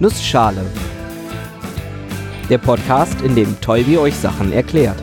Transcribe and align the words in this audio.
Nussschale. 0.00 0.64
Der 2.48 2.58
Podcast, 2.58 3.20
in 3.22 3.34
dem 3.34 3.60
Tolbi 3.60 3.98
euch 3.98 4.14
Sachen 4.14 4.52
erklärt. 4.52 5.02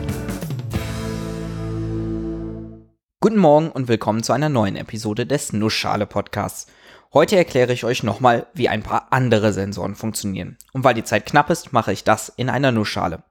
Guten 3.20 3.36
Morgen 3.36 3.68
und 3.68 3.88
willkommen 3.88 4.22
zu 4.22 4.32
einer 4.32 4.48
neuen 4.48 4.74
Episode 4.74 5.26
des 5.26 5.52
Nussschale 5.52 6.06
Podcasts. 6.06 6.68
Heute 7.12 7.36
erkläre 7.36 7.74
ich 7.74 7.84
euch 7.84 8.04
nochmal, 8.04 8.46
wie 8.54 8.70
ein 8.70 8.82
paar 8.82 9.08
andere 9.10 9.52
Sensoren 9.52 9.96
funktionieren. 9.96 10.56
Und 10.72 10.82
weil 10.82 10.94
die 10.94 11.04
Zeit 11.04 11.26
knapp 11.26 11.50
ist, 11.50 11.74
mache 11.74 11.92
ich 11.92 12.02
das 12.02 12.30
in 12.30 12.48
einer 12.48 12.72
Nussschale. 12.72 13.22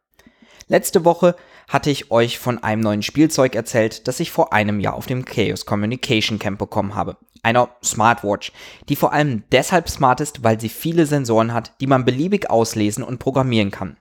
Letzte 0.67 1.03
Woche 1.03 1.35
hatte 1.67 1.89
ich 1.89 2.11
euch 2.11 2.37
von 2.37 2.61
einem 2.61 2.83
neuen 2.83 3.01
Spielzeug 3.01 3.55
erzählt, 3.55 4.07
das 4.07 4.19
ich 4.19 4.29
vor 4.29 4.53
einem 4.53 4.79
Jahr 4.79 4.93
auf 4.93 5.07
dem 5.07 5.25
Chaos 5.25 5.65
Communication 5.65 6.37
Camp 6.37 6.59
bekommen 6.59 6.93
habe 6.93 7.17
einer 7.45 7.69
Smartwatch, 7.83 8.51
die 8.89 8.95
vor 8.95 9.13
allem 9.13 9.43
deshalb 9.51 9.87
smart 9.87 10.19
ist, 10.19 10.43
weil 10.43 10.59
sie 10.59 10.67
viele 10.67 11.05
Sensoren 11.05 11.53
hat, 11.53 11.73
die 11.79 11.87
man 11.87 12.03
beliebig 12.03 12.49
auslesen 12.49 13.03
und 13.03 13.19
programmieren 13.19 13.71
kann. 13.71 13.97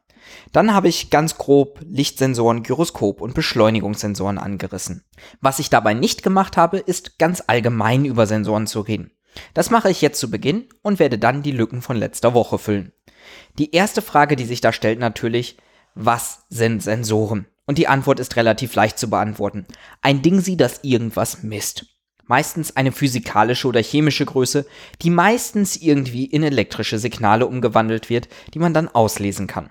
Dann 0.52 0.74
habe 0.74 0.88
ich 0.88 1.10
ganz 1.10 1.36
grob 1.36 1.80
Lichtsensoren, 1.86 2.62
Gyroskop 2.62 3.20
und 3.20 3.34
Beschleunigungssensoren 3.34 4.38
angerissen. 4.38 5.04
Was 5.42 5.58
ich 5.58 5.68
dabei 5.68 5.92
nicht 5.92 6.22
gemacht 6.22 6.56
habe, 6.56 6.78
ist 6.78 7.18
ganz 7.18 7.44
allgemein 7.46 8.06
über 8.06 8.26
Sensoren 8.26 8.66
zu 8.66 8.80
reden. 8.80 9.12
Das 9.52 9.70
mache 9.70 9.90
ich 9.90 10.00
jetzt 10.00 10.20
zu 10.20 10.30
Beginn 10.30 10.68
und 10.82 10.98
werde 10.98 11.18
dann 11.18 11.42
die 11.42 11.52
Lücken 11.52 11.82
von 11.82 11.96
letzter 11.96 12.32
Woche 12.32 12.58
füllen. 12.58 12.92
Die 13.58 13.72
erste 13.72 14.00
Frage, 14.00 14.36
die 14.36 14.44
sich 14.44 14.62
da 14.62 14.72
stellt 14.72 14.98
natürlich, 14.98 15.58
was 15.94 16.46
sind 16.48 16.82
Sensoren? 16.82 17.46
Und 17.66 17.78
die 17.78 17.88
Antwort 17.88 18.20
ist 18.20 18.36
relativ 18.36 18.74
leicht 18.74 18.98
zu 18.98 19.10
beantworten. 19.10 19.66
Ein 20.02 20.22
Ding 20.22 20.40
sie, 20.40 20.56
das 20.56 20.80
irgendwas 20.82 21.42
misst 21.42 21.93
meistens 22.26 22.76
eine 22.76 22.92
physikalische 22.92 23.68
oder 23.68 23.80
chemische 23.80 24.24
Größe, 24.24 24.66
die 25.02 25.10
meistens 25.10 25.76
irgendwie 25.76 26.24
in 26.24 26.42
elektrische 26.42 26.98
Signale 26.98 27.46
umgewandelt 27.46 28.10
wird, 28.10 28.28
die 28.54 28.58
man 28.58 28.74
dann 28.74 28.88
auslesen 28.88 29.46
kann. 29.46 29.70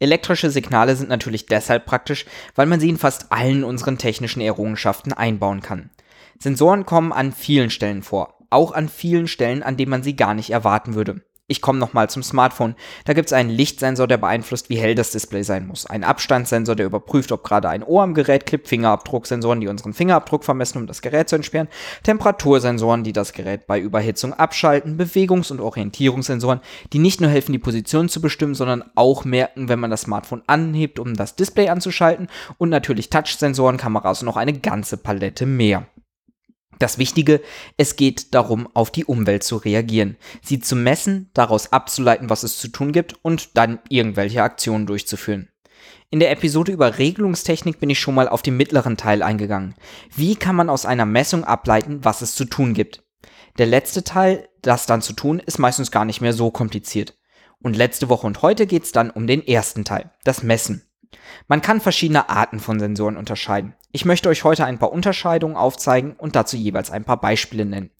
Elektrische 0.00 0.50
Signale 0.50 0.96
sind 0.96 1.08
natürlich 1.08 1.46
deshalb 1.46 1.86
praktisch, 1.86 2.26
weil 2.54 2.66
man 2.66 2.80
sie 2.80 2.88
in 2.88 2.98
fast 2.98 3.32
allen 3.32 3.64
unseren 3.64 3.96
technischen 3.96 4.40
Errungenschaften 4.40 5.12
einbauen 5.12 5.62
kann. 5.62 5.90
Sensoren 6.38 6.84
kommen 6.84 7.12
an 7.12 7.32
vielen 7.32 7.70
Stellen 7.70 8.02
vor, 8.02 8.38
auch 8.50 8.72
an 8.72 8.88
vielen 8.88 9.28
Stellen, 9.28 9.62
an 9.62 9.76
denen 9.76 9.90
man 9.90 10.02
sie 10.02 10.16
gar 10.16 10.34
nicht 10.34 10.50
erwarten 10.50 10.94
würde. 10.94 11.22
Ich 11.46 11.60
komme 11.60 11.78
nochmal 11.78 12.08
zum 12.08 12.22
Smartphone. 12.22 12.74
Da 13.04 13.12
gibt 13.12 13.26
es 13.26 13.34
einen 13.34 13.50
Lichtsensor, 13.50 14.06
der 14.06 14.16
beeinflusst, 14.16 14.70
wie 14.70 14.78
hell 14.78 14.94
das 14.94 15.10
Display 15.10 15.42
sein 15.42 15.66
muss. 15.66 15.84
Ein 15.84 16.02
Abstandssensor, 16.02 16.74
der 16.74 16.86
überprüft, 16.86 17.32
ob 17.32 17.44
gerade 17.44 17.68
ein 17.68 17.82
Ohr 17.82 18.02
am 18.02 18.14
Gerät 18.14 18.46
klippt. 18.46 18.66
Fingerabdrucksensoren, 18.66 19.60
die 19.60 19.68
unseren 19.68 19.92
Fingerabdruck 19.92 20.42
vermessen, 20.42 20.78
um 20.78 20.86
das 20.86 21.02
Gerät 21.02 21.28
zu 21.28 21.36
entsperren. 21.36 21.68
Temperatursensoren, 22.02 23.04
die 23.04 23.12
das 23.12 23.34
Gerät 23.34 23.66
bei 23.66 23.78
Überhitzung 23.78 24.32
abschalten. 24.32 24.96
Bewegungs- 24.96 25.50
und 25.50 25.60
Orientierungssensoren, 25.60 26.60
die 26.94 26.98
nicht 26.98 27.20
nur 27.20 27.28
helfen, 27.28 27.52
die 27.52 27.58
Position 27.58 28.08
zu 28.08 28.22
bestimmen, 28.22 28.54
sondern 28.54 28.82
auch 28.94 29.26
merken, 29.26 29.68
wenn 29.68 29.80
man 29.80 29.90
das 29.90 30.02
Smartphone 30.02 30.42
anhebt, 30.46 30.98
um 30.98 31.12
das 31.12 31.36
Display 31.36 31.68
anzuschalten. 31.68 32.28
Und 32.56 32.70
natürlich 32.70 33.10
Touchsensoren, 33.10 33.76
Kameras 33.76 34.22
und 34.22 34.26
noch 34.26 34.38
eine 34.38 34.58
ganze 34.58 34.96
Palette 34.96 35.44
mehr. 35.44 35.84
Das 36.78 36.98
Wichtige, 36.98 37.40
es 37.76 37.96
geht 37.96 38.34
darum, 38.34 38.68
auf 38.74 38.90
die 38.90 39.04
Umwelt 39.04 39.44
zu 39.44 39.56
reagieren, 39.56 40.16
sie 40.42 40.60
zu 40.60 40.76
messen, 40.76 41.30
daraus 41.34 41.72
abzuleiten, 41.72 42.30
was 42.30 42.42
es 42.42 42.58
zu 42.58 42.68
tun 42.68 42.92
gibt 42.92 43.14
und 43.22 43.56
dann 43.56 43.78
irgendwelche 43.88 44.42
Aktionen 44.42 44.86
durchzuführen. 44.86 45.48
In 46.10 46.20
der 46.20 46.30
Episode 46.30 46.72
über 46.72 46.98
Regelungstechnik 46.98 47.80
bin 47.80 47.90
ich 47.90 47.98
schon 47.98 48.14
mal 48.14 48.28
auf 48.28 48.42
den 48.42 48.56
mittleren 48.56 48.96
Teil 48.96 49.22
eingegangen. 49.22 49.74
Wie 50.14 50.36
kann 50.36 50.54
man 50.56 50.70
aus 50.70 50.86
einer 50.86 51.06
Messung 51.06 51.44
ableiten, 51.44 52.04
was 52.04 52.22
es 52.22 52.34
zu 52.34 52.44
tun 52.44 52.74
gibt? 52.74 53.02
Der 53.58 53.66
letzte 53.66 54.04
Teil, 54.04 54.48
das 54.62 54.86
dann 54.86 55.02
zu 55.02 55.12
tun, 55.12 55.40
ist 55.40 55.58
meistens 55.58 55.90
gar 55.90 56.04
nicht 56.04 56.20
mehr 56.20 56.32
so 56.32 56.50
kompliziert. 56.50 57.18
Und 57.60 57.76
letzte 57.76 58.08
Woche 58.08 58.26
und 58.26 58.42
heute 58.42 58.66
geht 58.66 58.84
es 58.84 58.92
dann 58.92 59.10
um 59.10 59.26
den 59.26 59.46
ersten 59.46 59.84
Teil, 59.84 60.10
das 60.24 60.42
Messen. 60.42 60.82
Man 61.48 61.62
kann 61.62 61.80
verschiedene 61.80 62.28
Arten 62.28 62.60
von 62.60 62.78
Sensoren 62.78 63.16
unterscheiden. 63.16 63.74
Ich 63.92 64.04
möchte 64.04 64.28
euch 64.28 64.44
heute 64.44 64.64
ein 64.64 64.78
paar 64.78 64.92
Unterscheidungen 64.92 65.56
aufzeigen 65.56 66.14
und 66.14 66.36
dazu 66.36 66.56
jeweils 66.56 66.90
ein 66.90 67.04
paar 67.04 67.20
Beispiele 67.20 67.64
nennen. 67.64 67.90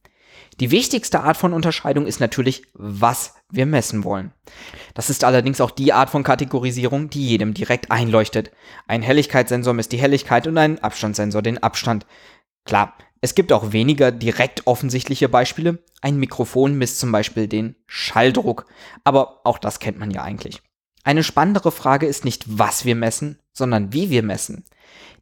Die 0.61 0.71
wichtigste 0.71 1.21
Art 1.21 1.37
von 1.37 1.53
Unterscheidung 1.53 2.07
ist 2.07 2.21
natürlich, 2.21 2.63
was 2.75 3.35
wir 3.51 3.67
messen 3.67 4.05
wollen. 4.05 4.33
Das 4.95 5.11
ist 5.11 5.25
allerdings 5.25 5.61
auch 5.61 5.71
die 5.73 5.93
Art 5.93 6.11
von 6.11 6.23
Kategorisierung, 6.23 7.11
die 7.11 7.27
jedem 7.27 7.55
direkt 7.55 7.91
einleuchtet. 7.91 8.53
Ein 8.87 9.03
Helligkeitssensor 9.03 9.75
misst 9.75 9.93
die 9.93 9.99
Helligkeit 9.99 10.47
und 10.47 10.57
ein 10.59 10.79
Abstandssensor 10.79 11.43
den 11.43 11.63
Abstand. 11.63 12.07
Klar, 12.65 12.97
es 13.21 13.35
gibt 13.35 13.53
auch 13.53 13.73
weniger 13.73 14.13
direkt 14.13 14.67
offensichtliche 14.67 15.29
Beispiele. 15.29 15.83
Ein 16.03 16.19
Mikrofon 16.19 16.75
misst 16.75 17.01
zum 17.01 17.11
Beispiel 17.11 17.49
den 17.49 17.75
Schalldruck, 17.87 18.67
aber 19.03 19.41
auch 19.45 19.59
das 19.59 19.81
kennt 19.81 19.99
man 19.99 20.11
ja 20.11 20.23
eigentlich. 20.23 20.63
Eine 21.05 21.23
spannendere 21.23 21.71
Frage 21.71 22.07
ist 22.07 22.25
nicht, 22.25 22.45
was 22.47 22.87
wir 22.87 22.97
messen, 22.97 23.39
sondern 23.53 23.93
wie 23.93 24.09
wir 24.09 24.23
messen. 24.23 24.65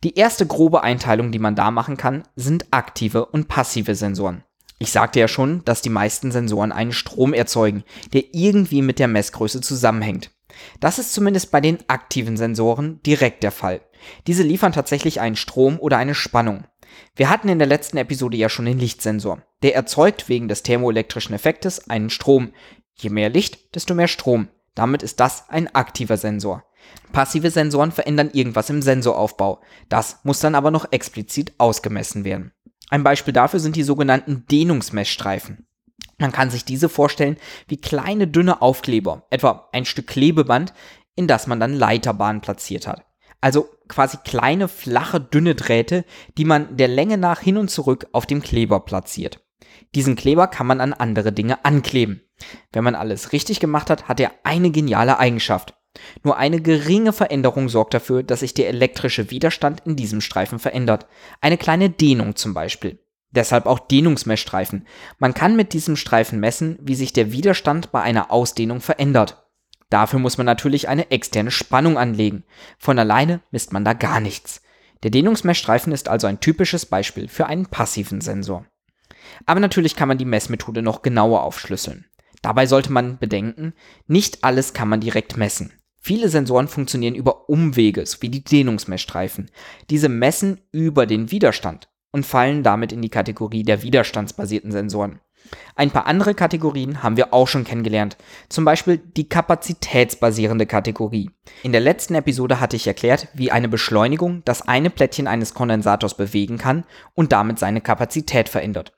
Die 0.04 0.14
erste 0.14 0.46
grobe 0.46 0.82
Einteilung, 0.82 1.32
die 1.32 1.38
man 1.40 1.56
da 1.56 1.70
machen 1.70 1.96
kann, 1.96 2.22
sind 2.36 2.66
aktive 2.70 3.26
und 3.26 3.48
passive 3.48 3.94
Sensoren. 3.94 4.44
Ich 4.78 4.90
sagte 4.90 5.20
ja 5.20 5.28
schon, 5.28 5.64
dass 5.64 5.82
die 5.82 5.90
meisten 5.90 6.32
Sensoren 6.32 6.72
einen 6.72 6.92
Strom 6.92 7.34
erzeugen, 7.34 7.84
der 8.12 8.24
irgendwie 8.32 8.82
mit 8.82 8.98
der 8.98 9.08
Messgröße 9.08 9.60
zusammenhängt. 9.60 10.30
Das 10.80 10.98
ist 10.98 11.12
zumindest 11.12 11.50
bei 11.50 11.60
den 11.60 11.78
aktiven 11.88 12.36
Sensoren 12.36 13.00
direkt 13.04 13.42
der 13.42 13.52
Fall. 13.52 13.80
Diese 14.26 14.42
liefern 14.42 14.72
tatsächlich 14.72 15.20
einen 15.20 15.36
Strom 15.36 15.78
oder 15.78 15.98
eine 15.98 16.14
Spannung. 16.14 16.64
Wir 17.16 17.30
hatten 17.30 17.48
in 17.48 17.58
der 17.58 17.68
letzten 17.68 17.96
Episode 17.96 18.36
ja 18.36 18.48
schon 18.48 18.64
den 18.66 18.78
Lichtsensor. 18.78 19.42
Der 19.62 19.74
erzeugt 19.74 20.28
wegen 20.28 20.48
des 20.48 20.62
thermoelektrischen 20.62 21.34
Effektes 21.34 21.88
einen 21.88 22.10
Strom. 22.10 22.52
Je 22.94 23.10
mehr 23.10 23.30
Licht, 23.30 23.74
desto 23.74 23.94
mehr 23.94 24.08
Strom. 24.08 24.48
Damit 24.74 25.02
ist 25.02 25.20
das 25.20 25.48
ein 25.48 25.74
aktiver 25.74 26.16
Sensor. 26.16 26.64
Passive 27.12 27.50
Sensoren 27.50 27.92
verändern 27.92 28.30
irgendwas 28.32 28.70
im 28.70 28.82
Sensoraufbau. 28.82 29.60
Das 29.88 30.20
muss 30.24 30.40
dann 30.40 30.54
aber 30.54 30.70
noch 30.70 30.90
explizit 30.90 31.52
ausgemessen 31.58 32.24
werden. 32.24 32.52
Ein 32.90 33.04
Beispiel 33.04 33.32
dafür 33.32 33.60
sind 33.60 33.76
die 33.76 33.82
sogenannten 33.82 34.46
Dehnungsmessstreifen. 34.50 35.66
Man 36.18 36.32
kann 36.32 36.50
sich 36.50 36.64
diese 36.64 36.88
vorstellen 36.88 37.36
wie 37.68 37.80
kleine 37.80 38.28
dünne 38.28 38.62
Aufkleber, 38.62 39.26
etwa 39.30 39.68
ein 39.72 39.84
Stück 39.84 40.06
Klebeband, 40.06 40.72
in 41.14 41.26
das 41.26 41.46
man 41.46 41.60
dann 41.60 41.74
Leiterbahnen 41.74 42.40
platziert 42.40 42.86
hat. 42.86 43.04
Also 43.40 43.68
quasi 43.88 44.18
kleine, 44.24 44.68
flache, 44.68 45.20
dünne 45.20 45.54
Drähte, 45.54 46.04
die 46.38 46.44
man 46.44 46.76
der 46.76 46.88
Länge 46.88 47.18
nach 47.18 47.40
hin 47.40 47.56
und 47.56 47.70
zurück 47.70 48.06
auf 48.12 48.24
dem 48.24 48.42
Kleber 48.42 48.80
platziert. 48.80 49.40
Diesen 49.94 50.16
Kleber 50.16 50.46
kann 50.46 50.66
man 50.66 50.80
an 50.80 50.92
andere 50.92 51.32
Dinge 51.32 51.64
ankleben. 51.64 52.22
Wenn 52.72 52.84
man 52.84 52.94
alles 52.94 53.32
richtig 53.32 53.60
gemacht 53.60 53.90
hat, 53.90 54.08
hat 54.08 54.20
er 54.20 54.32
eine 54.44 54.70
geniale 54.70 55.18
Eigenschaft. 55.18 55.74
Nur 56.22 56.36
eine 56.36 56.60
geringe 56.60 57.12
Veränderung 57.12 57.68
sorgt 57.68 57.94
dafür, 57.94 58.22
dass 58.22 58.40
sich 58.40 58.54
der 58.54 58.68
elektrische 58.68 59.30
Widerstand 59.30 59.82
in 59.84 59.96
diesem 59.96 60.20
Streifen 60.20 60.58
verändert. 60.58 61.06
Eine 61.40 61.58
kleine 61.58 61.90
Dehnung 61.90 62.36
zum 62.36 62.54
Beispiel. 62.54 62.98
Deshalb 63.30 63.66
auch 63.66 63.78
Dehnungsmessstreifen. 63.78 64.86
Man 65.18 65.34
kann 65.34 65.56
mit 65.56 65.72
diesem 65.72 65.96
Streifen 65.96 66.38
messen, 66.38 66.78
wie 66.82 66.94
sich 66.94 67.12
der 67.12 67.32
Widerstand 67.32 67.92
bei 67.92 68.02
einer 68.02 68.30
Ausdehnung 68.30 68.80
verändert. 68.80 69.46
Dafür 69.88 70.18
muss 70.18 70.38
man 70.38 70.46
natürlich 70.46 70.88
eine 70.88 71.10
externe 71.10 71.50
Spannung 71.50 71.98
anlegen. 71.98 72.44
Von 72.78 72.98
alleine 72.98 73.40
misst 73.50 73.72
man 73.72 73.84
da 73.84 73.92
gar 73.92 74.20
nichts. 74.20 74.62
Der 75.02 75.10
Dehnungsmessstreifen 75.10 75.92
ist 75.92 76.08
also 76.08 76.26
ein 76.26 76.40
typisches 76.40 76.86
Beispiel 76.86 77.28
für 77.28 77.46
einen 77.46 77.66
passiven 77.66 78.20
Sensor. 78.20 78.64
Aber 79.46 79.60
natürlich 79.60 79.96
kann 79.96 80.08
man 80.08 80.18
die 80.18 80.24
Messmethode 80.24 80.82
noch 80.82 81.02
genauer 81.02 81.42
aufschlüsseln. 81.42 82.06
Dabei 82.42 82.66
sollte 82.66 82.92
man 82.92 83.18
bedenken, 83.18 83.72
nicht 84.06 84.44
alles 84.44 84.72
kann 84.74 84.88
man 84.88 85.00
direkt 85.00 85.36
messen. 85.36 85.72
Viele 86.00 86.28
Sensoren 86.28 86.66
funktionieren 86.66 87.14
über 87.14 87.48
Umwege, 87.48 88.04
wie 88.20 88.28
die 88.28 88.42
Dehnungsmessstreifen. 88.42 89.50
Diese 89.88 90.08
messen 90.08 90.60
über 90.72 91.06
den 91.06 91.30
Widerstand 91.30 91.88
und 92.10 92.26
fallen 92.26 92.64
damit 92.64 92.92
in 92.92 93.00
die 93.00 93.08
Kategorie 93.08 93.62
der 93.62 93.82
widerstandsbasierten 93.82 94.72
Sensoren. 94.72 95.20
Ein 95.74 95.90
paar 95.90 96.06
andere 96.06 96.34
Kategorien 96.34 97.02
haben 97.02 97.16
wir 97.16 97.32
auch 97.32 97.48
schon 97.48 97.64
kennengelernt, 97.64 98.16
zum 98.48 98.64
Beispiel 98.64 98.98
die 98.98 99.28
kapazitätsbasierende 99.28 100.66
Kategorie. 100.66 101.30
In 101.62 101.72
der 101.72 101.80
letzten 101.80 102.14
Episode 102.14 102.60
hatte 102.60 102.76
ich 102.76 102.86
erklärt, 102.86 103.28
wie 103.34 103.50
eine 103.50 103.68
Beschleunigung 103.68 104.42
das 104.44 104.62
eine 104.62 104.90
Plättchen 104.90 105.26
eines 105.26 105.54
Kondensators 105.54 106.16
bewegen 106.16 106.58
kann 106.58 106.84
und 107.14 107.32
damit 107.32 107.58
seine 107.58 107.80
Kapazität 107.80 108.48
verändert. 108.48 108.92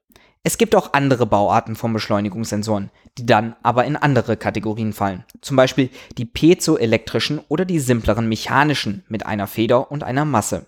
Es 0.47 0.59
gibt 0.59 0.77
auch 0.77 0.93
andere 0.93 1.25
Bauarten 1.25 1.75
von 1.75 1.95
Beschleunigungssensoren, 1.95 2.91
die 3.17 3.25
dann 3.25 3.57
aber 3.63 3.87
in 3.87 3.97
andere 3.97 4.37
Kategorien 4.37 4.93
fallen. 4.93 5.25
Zum 5.41 5.57
Beispiel 5.57 5.89
die 6.19 6.27
piezoelektrischen 6.27 7.41
oder 7.49 7.65
die 7.65 7.79
simpleren 7.79 8.29
mechanischen 8.29 9.05
mit 9.09 9.25
einer 9.25 9.47
Feder 9.47 9.91
und 9.91 10.05
einer 10.05 10.27
Masse. 10.27 10.67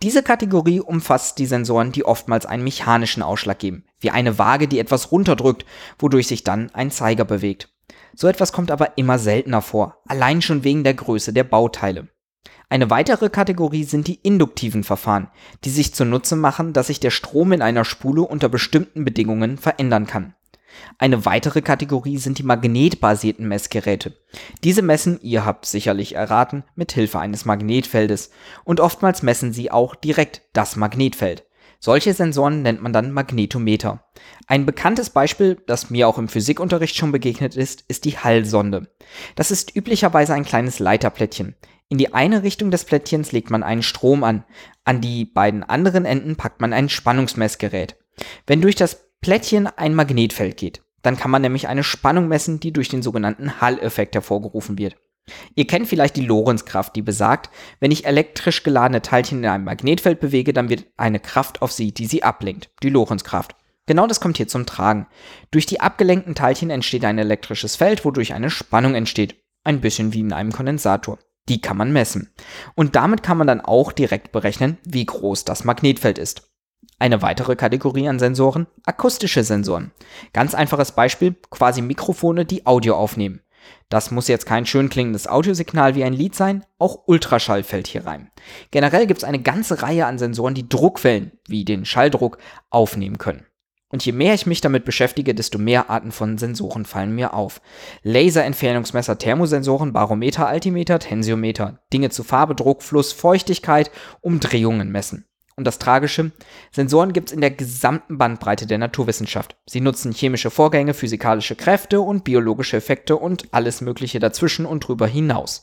Diese 0.00 0.22
Kategorie 0.22 0.78
umfasst 0.78 1.38
die 1.38 1.46
Sensoren, 1.46 1.90
die 1.90 2.04
oftmals 2.04 2.46
einen 2.46 2.62
mechanischen 2.62 3.24
Ausschlag 3.24 3.58
geben, 3.58 3.84
wie 3.98 4.10
eine 4.10 4.38
Waage, 4.38 4.68
die 4.68 4.78
etwas 4.78 5.10
runterdrückt, 5.10 5.66
wodurch 5.98 6.28
sich 6.28 6.44
dann 6.44 6.70
ein 6.72 6.92
Zeiger 6.92 7.24
bewegt. 7.24 7.68
So 8.14 8.28
etwas 8.28 8.52
kommt 8.52 8.70
aber 8.70 8.96
immer 8.96 9.18
seltener 9.18 9.60
vor, 9.60 9.98
allein 10.06 10.40
schon 10.40 10.62
wegen 10.62 10.84
der 10.84 10.94
Größe 10.94 11.32
der 11.32 11.44
Bauteile. 11.44 12.06
Eine 12.70 12.88
weitere 12.88 13.30
Kategorie 13.30 13.82
sind 13.82 14.06
die 14.06 14.20
induktiven 14.22 14.84
Verfahren, 14.84 15.26
die 15.64 15.70
sich 15.70 15.92
zunutze 15.92 16.36
machen, 16.36 16.72
dass 16.72 16.86
sich 16.86 17.00
der 17.00 17.10
Strom 17.10 17.50
in 17.50 17.62
einer 17.62 17.84
Spule 17.84 18.22
unter 18.22 18.48
bestimmten 18.48 19.04
Bedingungen 19.04 19.58
verändern 19.58 20.06
kann. 20.06 20.34
Eine 20.96 21.26
weitere 21.26 21.62
Kategorie 21.62 22.18
sind 22.18 22.38
die 22.38 22.44
magnetbasierten 22.44 23.48
Messgeräte. 23.48 24.14
Diese 24.62 24.82
messen, 24.82 25.18
ihr 25.20 25.44
habt 25.44 25.66
sicherlich 25.66 26.14
erraten, 26.14 26.62
mit 26.76 26.92
Hilfe 26.92 27.18
eines 27.18 27.44
Magnetfeldes 27.44 28.30
und 28.62 28.78
oftmals 28.78 29.24
messen 29.24 29.52
sie 29.52 29.72
auch 29.72 29.96
direkt 29.96 30.42
das 30.52 30.76
Magnetfeld. 30.76 31.44
Solche 31.80 32.14
Sensoren 32.14 32.62
nennt 32.62 32.82
man 32.82 32.92
dann 32.92 33.10
Magnetometer. 33.10 34.04
Ein 34.46 34.64
bekanntes 34.64 35.10
Beispiel, 35.10 35.60
das 35.66 35.90
mir 35.90 36.06
auch 36.06 36.18
im 36.18 36.28
Physikunterricht 36.28 36.94
schon 36.94 37.10
begegnet 37.10 37.56
ist, 37.56 37.84
ist 37.88 38.04
die 38.04 38.16
Hallsonde. 38.16 38.94
Das 39.34 39.50
ist 39.50 39.74
üblicherweise 39.74 40.34
ein 40.34 40.44
kleines 40.44 40.78
Leiterplättchen. 40.78 41.56
In 41.90 41.98
die 41.98 42.14
eine 42.14 42.44
Richtung 42.44 42.70
des 42.70 42.84
Plättchens 42.84 43.32
legt 43.32 43.50
man 43.50 43.64
einen 43.64 43.82
Strom 43.82 44.22
an, 44.22 44.44
an 44.84 45.00
die 45.00 45.24
beiden 45.24 45.64
anderen 45.64 46.04
Enden 46.04 46.36
packt 46.36 46.60
man 46.60 46.72
ein 46.72 46.88
Spannungsmessgerät. 46.88 47.96
Wenn 48.46 48.60
durch 48.60 48.76
das 48.76 49.10
Plättchen 49.20 49.66
ein 49.66 49.96
Magnetfeld 49.96 50.56
geht, 50.56 50.82
dann 51.02 51.16
kann 51.16 51.32
man 51.32 51.42
nämlich 51.42 51.66
eine 51.66 51.82
Spannung 51.82 52.28
messen, 52.28 52.60
die 52.60 52.72
durch 52.72 52.88
den 52.88 53.02
sogenannten 53.02 53.60
Hall-Effekt 53.60 54.14
hervorgerufen 54.14 54.78
wird. 54.78 54.96
Ihr 55.56 55.66
kennt 55.66 55.88
vielleicht 55.88 56.14
die 56.14 56.24
Lorentzkraft, 56.24 56.94
die 56.94 57.02
besagt, 57.02 57.50
wenn 57.80 57.90
ich 57.90 58.04
elektrisch 58.04 58.62
geladene 58.62 59.02
Teilchen 59.02 59.42
in 59.42 59.50
einem 59.50 59.64
Magnetfeld 59.64 60.20
bewege, 60.20 60.52
dann 60.52 60.68
wird 60.68 60.86
eine 60.96 61.18
Kraft 61.18 61.60
auf 61.60 61.72
sie, 61.72 61.92
die 61.92 62.06
sie 62.06 62.22
ablenkt, 62.22 62.70
die 62.84 62.90
Lorentzkraft. 62.90 63.56
Genau 63.86 64.06
das 64.06 64.20
kommt 64.20 64.36
hier 64.36 64.46
zum 64.46 64.64
Tragen. 64.64 65.08
Durch 65.50 65.66
die 65.66 65.80
abgelenkten 65.80 66.36
Teilchen 66.36 66.70
entsteht 66.70 67.04
ein 67.04 67.18
elektrisches 67.18 67.74
Feld, 67.74 68.04
wodurch 68.04 68.32
eine 68.32 68.48
Spannung 68.50 68.94
entsteht. 68.94 69.42
Ein 69.64 69.80
bisschen 69.80 70.12
wie 70.12 70.20
in 70.20 70.32
einem 70.32 70.52
Kondensator. 70.52 71.18
Die 71.50 71.60
kann 71.60 71.76
man 71.76 71.92
messen. 71.92 72.32
Und 72.76 72.94
damit 72.94 73.24
kann 73.24 73.36
man 73.36 73.48
dann 73.48 73.60
auch 73.60 73.90
direkt 73.90 74.30
berechnen, 74.30 74.78
wie 74.84 75.04
groß 75.04 75.44
das 75.44 75.64
Magnetfeld 75.64 76.16
ist. 76.16 76.48
Eine 77.00 77.22
weitere 77.22 77.56
Kategorie 77.56 78.08
an 78.08 78.20
Sensoren, 78.20 78.68
akustische 78.84 79.42
Sensoren. 79.42 79.90
Ganz 80.32 80.54
einfaches 80.54 80.92
Beispiel, 80.92 81.34
quasi 81.50 81.82
Mikrofone, 81.82 82.44
die 82.44 82.66
Audio 82.66 82.94
aufnehmen. 82.94 83.40
Das 83.88 84.12
muss 84.12 84.28
jetzt 84.28 84.46
kein 84.46 84.64
schön 84.64 84.88
klingendes 84.90 85.26
Audiosignal 85.26 85.96
wie 85.96 86.04
ein 86.04 86.12
Lied 86.12 86.36
sein, 86.36 86.64
auch 86.78 87.08
Ultraschall 87.08 87.64
fällt 87.64 87.88
hier 87.88 88.06
rein. 88.06 88.30
Generell 88.70 89.08
gibt 89.08 89.18
es 89.18 89.24
eine 89.24 89.42
ganze 89.42 89.82
Reihe 89.82 90.06
an 90.06 90.18
Sensoren, 90.18 90.54
die 90.54 90.68
Druckwellen, 90.68 91.32
wie 91.48 91.64
den 91.64 91.84
Schalldruck, 91.84 92.38
aufnehmen 92.70 93.18
können. 93.18 93.44
Und 93.90 94.04
je 94.04 94.12
mehr 94.12 94.34
ich 94.34 94.46
mich 94.46 94.60
damit 94.60 94.84
beschäftige, 94.84 95.34
desto 95.34 95.58
mehr 95.58 95.90
Arten 95.90 96.12
von 96.12 96.38
Sensoren 96.38 96.84
fallen 96.84 97.14
mir 97.14 97.34
auf. 97.34 97.60
Laserentfernungsmesser, 98.04 99.18
Thermosensoren, 99.18 99.92
Barometer, 99.92 100.46
Altimeter, 100.46 101.00
Tensiometer, 101.00 101.80
Dinge 101.92 102.10
zu 102.10 102.22
Farbe, 102.22 102.54
Druck, 102.54 102.82
Fluss, 102.84 103.12
Feuchtigkeit, 103.12 103.90
Umdrehungen 104.20 104.92
messen. 104.92 105.26
Und 105.56 105.66
das 105.66 105.78
Tragische, 105.78 106.30
Sensoren 106.70 107.12
gibt 107.12 107.28
es 107.28 107.34
in 107.34 107.40
der 107.40 107.50
gesamten 107.50 108.16
Bandbreite 108.16 108.66
der 108.66 108.78
Naturwissenschaft. 108.78 109.56
Sie 109.66 109.80
nutzen 109.80 110.12
chemische 110.12 110.50
Vorgänge, 110.50 110.94
physikalische 110.94 111.56
Kräfte 111.56 112.00
und 112.00 112.24
biologische 112.24 112.76
Effekte 112.76 113.16
und 113.16 113.48
alles 113.52 113.80
Mögliche 113.80 114.20
dazwischen 114.20 114.64
und 114.64 114.86
drüber 114.86 115.06
hinaus. 115.06 115.62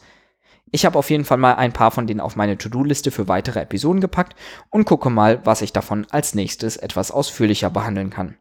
Ich 0.71 0.85
habe 0.85 0.99
auf 0.99 1.09
jeden 1.09 1.25
Fall 1.25 1.37
mal 1.37 1.55
ein 1.55 1.73
paar 1.73 1.91
von 1.91 2.07
denen 2.07 2.19
auf 2.19 2.35
meine 2.35 2.57
To-Do-Liste 2.57 3.11
für 3.11 3.27
weitere 3.27 3.61
Episoden 3.61 4.01
gepackt 4.01 4.35
und 4.69 4.85
gucke 4.85 5.09
mal, 5.09 5.41
was 5.45 5.61
ich 5.61 5.73
davon 5.73 6.05
als 6.09 6.35
nächstes 6.35 6.77
etwas 6.77 7.11
ausführlicher 7.11 7.69
behandeln 7.69 8.09
kann. 8.09 8.37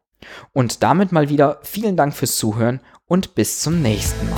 Und 0.52 0.82
damit 0.82 1.12
mal 1.12 1.28
wieder 1.28 1.60
vielen 1.62 1.96
Dank 1.96 2.14
fürs 2.14 2.36
Zuhören 2.36 2.80
und 3.06 3.34
bis 3.34 3.60
zum 3.60 3.82
nächsten 3.82 4.28
Mal. 4.30 4.35